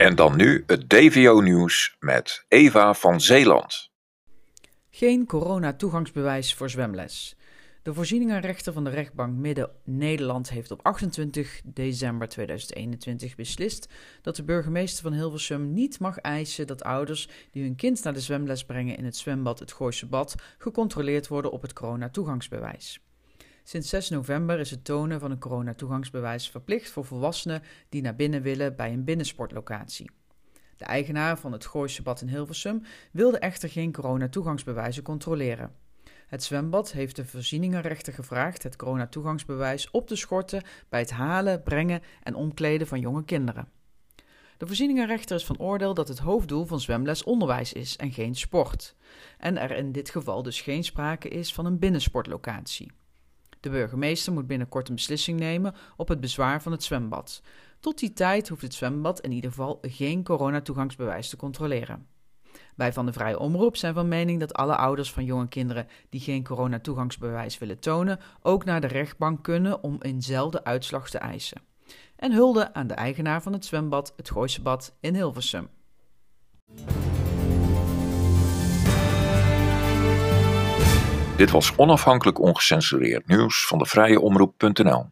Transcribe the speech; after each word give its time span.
En 0.00 0.14
dan 0.14 0.36
nu 0.36 0.62
het 0.66 0.88
DVO-nieuws 0.88 1.96
met 1.98 2.44
Eva 2.48 2.94
van 2.94 3.20
Zeeland. 3.20 3.90
Geen 4.90 5.26
corona-toegangsbewijs 5.26 6.54
voor 6.54 6.70
zwemles. 6.70 7.36
De 7.82 7.94
voorzieningenrechter 7.94 8.72
van 8.72 8.84
de 8.84 8.90
rechtbank 8.90 9.36
Midden-Nederland 9.36 10.50
heeft 10.50 10.70
op 10.70 10.80
28 10.82 11.60
december 11.64 12.28
2021 12.28 13.34
beslist 13.34 13.88
dat 14.22 14.36
de 14.36 14.44
burgemeester 14.44 15.02
van 15.02 15.12
Hilversum 15.12 15.72
niet 15.72 15.98
mag 15.98 16.18
eisen 16.18 16.66
dat 16.66 16.82
ouders 16.82 17.28
die 17.50 17.62
hun 17.62 17.76
kind 17.76 18.02
naar 18.02 18.14
de 18.14 18.20
zwemles 18.20 18.64
brengen 18.64 18.96
in 18.96 19.04
het 19.04 19.16
zwembad 19.16 19.58
Het 19.58 19.72
Gooise 19.72 20.06
Bad 20.06 20.34
gecontroleerd 20.58 21.28
worden 21.28 21.50
op 21.50 21.62
het 21.62 21.72
corona-toegangsbewijs. 21.72 23.00
Sinds 23.70 23.88
6 23.88 24.08
november 24.08 24.58
is 24.58 24.70
het 24.70 24.84
tonen 24.84 25.20
van 25.20 25.30
een 25.30 25.38
coronatoegangsbewijs 25.38 26.48
verplicht 26.50 26.90
voor 26.90 27.04
volwassenen 27.04 27.62
die 27.88 28.02
naar 28.02 28.16
binnen 28.16 28.42
willen 28.42 28.76
bij 28.76 28.92
een 28.92 29.04
binnensportlocatie. 29.04 30.10
De 30.76 30.84
eigenaar 30.84 31.38
van 31.38 31.52
het 31.52 31.66
Gooise 31.66 32.02
Bad 32.02 32.20
in 32.20 32.28
Hilversum 32.28 32.82
wilde 33.12 33.38
echter 33.38 33.68
geen 33.68 33.92
coronatoegangsbewijzen 33.92 35.02
controleren. 35.02 35.74
Het 36.26 36.42
zwembad 36.42 36.92
heeft 36.92 37.16
de 37.16 37.24
voorzieningenrechter 37.24 38.12
gevraagd 38.12 38.62
het 38.62 38.76
coronatoegangsbewijs 38.76 39.90
op 39.90 40.06
te 40.06 40.16
schorten 40.16 40.62
bij 40.88 41.00
het 41.00 41.10
halen, 41.10 41.62
brengen 41.62 42.02
en 42.22 42.34
omkleden 42.34 42.86
van 42.86 43.00
jonge 43.00 43.24
kinderen. 43.24 43.68
De 44.56 44.66
voorzieningenrechter 44.66 45.36
is 45.36 45.46
van 45.46 45.58
oordeel 45.58 45.94
dat 45.94 46.08
het 46.08 46.18
hoofddoel 46.18 46.64
van 46.64 46.80
zwemles 46.80 47.24
onderwijs 47.24 47.72
is 47.72 47.96
en 47.96 48.12
geen 48.12 48.34
sport. 48.34 48.94
En 49.38 49.56
er 49.56 49.70
in 49.70 49.92
dit 49.92 50.10
geval 50.10 50.42
dus 50.42 50.60
geen 50.60 50.84
sprake 50.84 51.28
is 51.28 51.54
van 51.54 51.66
een 51.66 51.78
binnensportlocatie. 51.78 52.92
De 53.60 53.70
burgemeester 53.70 54.32
moet 54.32 54.46
binnenkort 54.46 54.88
een 54.88 54.94
beslissing 54.94 55.38
nemen 55.38 55.74
op 55.96 56.08
het 56.08 56.20
bezwaar 56.20 56.62
van 56.62 56.72
het 56.72 56.82
zwembad. 56.82 57.42
Tot 57.80 57.98
die 57.98 58.12
tijd 58.12 58.48
hoeft 58.48 58.62
het 58.62 58.74
zwembad 58.74 59.20
in 59.20 59.32
ieder 59.32 59.50
geval 59.50 59.78
geen 59.82 60.24
coronatoegangsbewijs 60.24 61.28
te 61.28 61.36
controleren. 61.36 62.06
Wij 62.76 62.92
van 62.92 63.06
de 63.06 63.12
Vrije 63.12 63.38
Omroep 63.38 63.76
zijn 63.76 63.94
van 63.94 64.08
mening 64.08 64.40
dat 64.40 64.54
alle 64.54 64.76
ouders 64.76 65.12
van 65.12 65.24
jonge 65.24 65.48
kinderen 65.48 65.86
die 66.08 66.20
geen 66.20 66.44
coronatoegangsbewijs 66.44 67.58
willen 67.58 67.78
tonen, 67.78 68.18
ook 68.42 68.64
naar 68.64 68.80
de 68.80 68.86
rechtbank 68.86 69.42
kunnen 69.42 69.82
om 69.82 69.96
eenzelfde 70.00 70.64
uitslag 70.64 71.10
te 71.10 71.18
eisen. 71.18 71.62
En 72.16 72.32
hulde 72.32 72.74
aan 72.74 72.86
de 72.86 72.94
eigenaar 72.94 73.42
van 73.42 73.52
het 73.52 73.64
zwembad, 73.64 74.12
het 74.16 74.30
Gooisebad 74.30 74.96
in 75.00 75.14
Hilversum. 75.14 75.68
Dit 81.40 81.50
was 81.50 81.76
onafhankelijk 81.76 82.40
ongecensureerd 82.40 83.26
nieuws 83.26 83.66
van 83.66 83.78
de 83.78 83.86
Vrije 83.86 84.20
Omroep.nl. 84.20 85.10